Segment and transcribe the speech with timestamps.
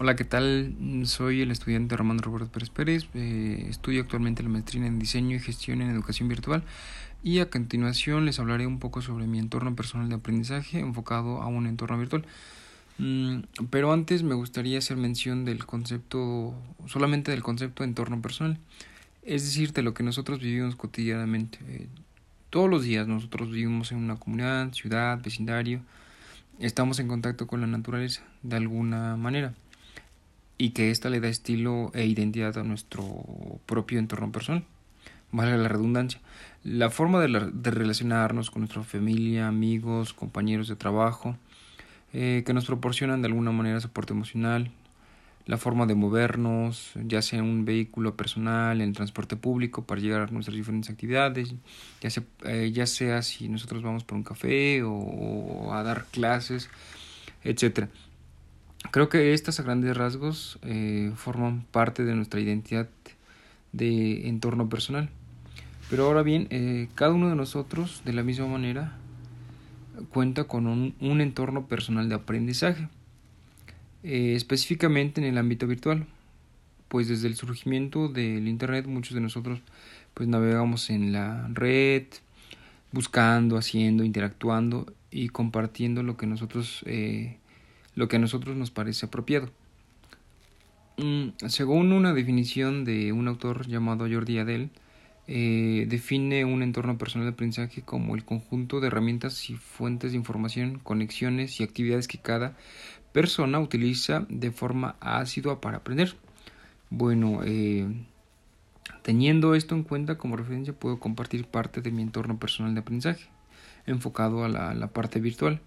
[0.00, 0.76] Hola, ¿qué tal?
[1.06, 3.08] Soy el estudiante Román Roberto Pérez Pérez.
[3.14, 6.62] Eh, estudio actualmente la maestría en Diseño y Gestión en Educación Virtual
[7.24, 11.48] y a continuación les hablaré un poco sobre mi entorno personal de aprendizaje enfocado a
[11.48, 12.24] un entorno virtual.
[12.98, 13.40] Mm,
[13.70, 16.54] pero antes me gustaría hacer mención del concepto,
[16.86, 18.56] solamente del concepto de entorno personal,
[19.24, 21.58] es decir, de lo que nosotros vivimos cotidianamente.
[21.66, 21.88] Eh,
[22.50, 25.80] todos los días nosotros vivimos en una comunidad, ciudad, vecindario,
[26.60, 29.54] estamos en contacto con la naturaleza de alguna manera
[30.58, 33.04] y que ésta le da estilo e identidad a nuestro
[33.64, 34.64] propio entorno personal.
[35.30, 36.20] Vale la redundancia.
[36.64, 41.36] La forma de, relacionarnos con nuestra familia, amigos, compañeros de trabajo,
[42.12, 44.72] eh, que nos proporcionan de alguna manera soporte emocional,
[45.46, 50.22] la forma de movernos, ya sea en un vehículo personal, en transporte público para llegar
[50.22, 51.54] a nuestras diferentes actividades,
[52.00, 56.04] ya sea, eh, ya sea si nosotros vamos por un café o, o a dar
[56.06, 56.68] clases,
[57.44, 57.88] etcétera.
[58.90, 62.88] Creo que estas a grandes rasgos eh, forman parte de nuestra identidad
[63.72, 65.10] de entorno personal.
[65.90, 68.96] Pero ahora bien, eh, cada uno de nosotros, de la misma manera,
[70.10, 72.88] cuenta con un, entorno personal de aprendizaje,
[74.04, 76.06] eh, específicamente en el ámbito virtual.
[76.88, 79.60] Pues desde el surgimiento del Internet muchos de nosotros
[80.14, 82.04] pues navegamos en la red,
[82.92, 86.82] buscando, haciendo, interactuando y compartiendo lo que nosotros
[87.98, 89.50] lo que a nosotros nos parece apropiado.
[90.98, 94.70] Mm, según una definición de un autor llamado Jordi Adel,
[95.26, 100.16] eh, define un entorno personal de aprendizaje como el conjunto de herramientas y fuentes de
[100.16, 102.56] información, conexiones y actividades que cada
[103.12, 106.14] persona utiliza de forma asidua para aprender.
[106.90, 107.88] Bueno, eh,
[109.02, 113.28] teniendo esto en cuenta como referencia, puedo compartir parte de mi entorno personal de aprendizaje,
[113.86, 115.60] enfocado a la parte virtual.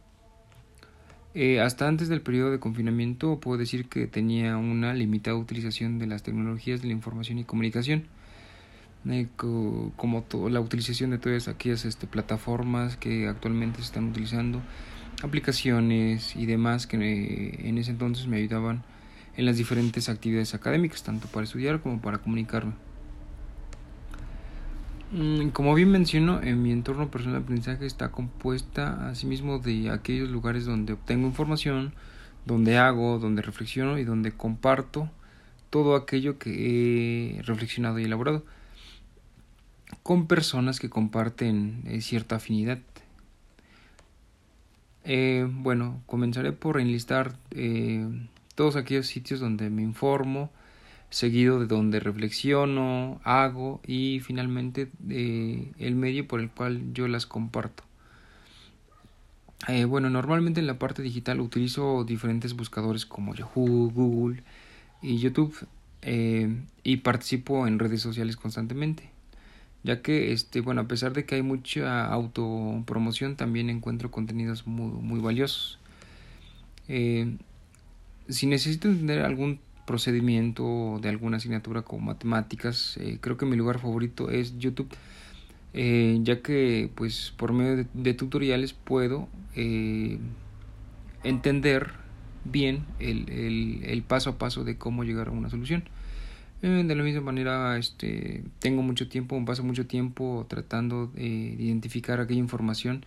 [1.34, 6.06] Eh, hasta antes del periodo de confinamiento puedo decir que tenía una limitada utilización de
[6.06, 8.04] las tecnologías de la información y comunicación,
[9.10, 14.62] eh, como la utilización de todas aquellas este, plataformas que actualmente se están utilizando,
[15.24, 18.84] aplicaciones y demás que eh, en ese entonces me ayudaban
[19.38, 22.74] en las diferentes actividades académicas, tanto para estudiar como para comunicarme.
[25.12, 30.30] Mm, como bien menciono, en mi entorno personal de aprendizaje está compuesta asimismo de aquellos
[30.30, 31.94] lugares donde obtengo información,
[32.46, 35.10] donde hago, donde reflexiono y donde comparto
[35.70, 38.46] todo aquello que he reflexionado y elaborado
[40.04, 42.80] con personas que comparten eh, cierta afinidad.
[45.04, 48.08] Eh, bueno, comenzaré por enlistar eh,
[48.56, 50.52] todos aquellos sitios donde me informo,
[51.12, 57.26] seguido de donde reflexiono, hago y finalmente eh, el medio por el cual yo las
[57.28, 57.84] comparto.
[59.68, 64.42] Eh, bueno, normalmente en la parte digital utilizo diferentes buscadores como Yahoo, Google
[65.02, 65.54] y YouTube
[66.02, 69.12] eh, y participo en redes sociales constantemente
[69.84, 74.92] ya que este bueno a pesar de que hay mucha autopromoción también encuentro contenidos muy,
[74.92, 75.80] muy valiosos
[76.88, 83.80] si necesito entender algún procedimiento de alguna asignatura como matemáticas, eh, creo que mi lugar
[83.80, 84.90] favorito es YouTube,
[85.74, 90.20] eh, ya que pues por medio de, tutoriales puedo eh,
[91.24, 91.92] entender
[92.44, 95.84] bien el, el, el, paso a paso de cómo llegar a una solución.
[96.62, 102.40] de la misma manera, este, tengo mucho tiempo, paso mucho tiempo tratando de identificar aquella
[102.40, 103.06] información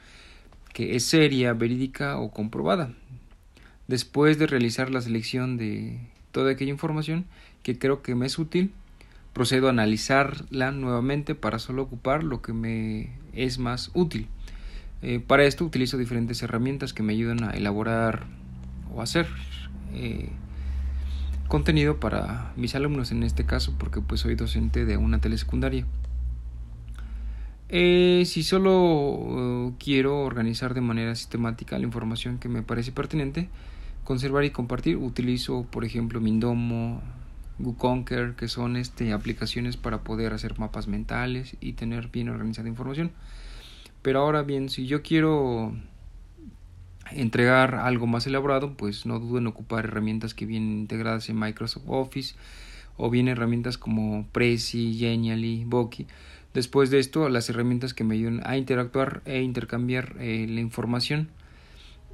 [0.73, 2.93] que es seria, verídica o comprobada.
[3.87, 6.01] Después de realizar la selección de
[6.35, 7.27] toda aquella información
[7.63, 8.73] que creo que me es útil,
[9.33, 14.27] procedo a analizarla nuevamente para solo ocupar lo que me es más útil.
[15.01, 18.27] Eh, para esto utilizo diferentes herramientas que me ayudan a elaborar
[18.93, 19.29] o hacer
[19.95, 20.29] eh,
[21.47, 25.87] contenido para mis alumnos en este caso porque pues soy docente de una telesecundaria.
[27.69, 33.49] Eh, si solo quiero organizar de manera sistemática la información que me parece pertinente,
[34.05, 37.03] conservar y compartir utilizo por ejemplo Mindomo,
[37.59, 43.11] WooConquer que son este, aplicaciones para poder hacer mapas mentales y tener bien organizada información
[44.03, 45.75] pero ahora bien si yo quiero
[47.11, 51.85] entregar algo más elaborado pues no dudo en ocupar herramientas que vienen integradas en Microsoft
[51.87, 52.35] Office
[52.97, 56.07] o bien herramientas como Prezi, Genially, Boki.
[56.53, 61.29] Después de esto, las herramientas que me ayudan a interactuar e intercambiar eh, la información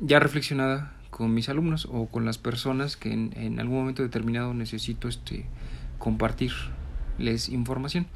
[0.00, 5.08] ya reflexionada con mis alumnos o con las personas que en, algún momento determinado necesito
[5.08, 5.44] este,
[5.98, 8.06] compartirles información.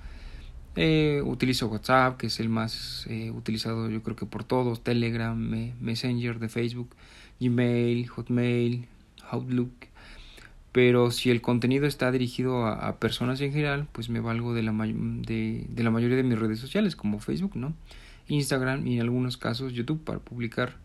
[0.77, 5.37] Eh, utilizo WhatsApp, que es el más eh, utilizado yo creo que por todos, Telegram,
[5.81, 6.97] Messenger de Facebook,
[7.39, 8.87] Gmail, Hotmail,
[9.31, 9.73] Outlook.
[10.73, 14.73] pero si el contenido está dirigido a, personas en general, pues me valgo de la,
[14.73, 17.75] de, de la mayoría de mis redes sociales, como Facebook, ¿no?
[18.29, 20.77] Instagram y en algunos casos YouTube para publicar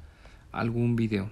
[0.52, 1.30] algún video.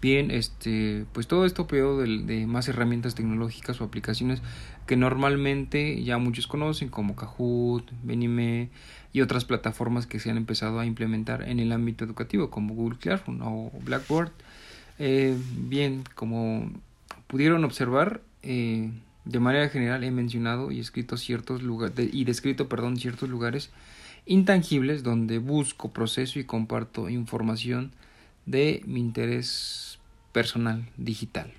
[0.00, 4.40] Bien, este, pues todo esto peor de, de, más herramientas tecnológicas o aplicaciones
[4.86, 8.70] que normalmente ya muchos conocen como Kahoot, Benime
[9.12, 12.98] y otras plataformas que se han empezado a implementar en el ámbito educativo como Google
[12.98, 14.32] Classroom o Blackboard.
[14.98, 16.70] Eh, bien, como
[17.26, 18.90] pudieron observar, eh,
[19.24, 23.70] de manera general he mencionado y escrito ciertos lugares y descrito, perdón, ciertos lugares
[24.26, 27.92] intangibles donde busco, proceso y comparto información
[28.46, 29.89] de mi interés
[30.32, 31.50] personal digital.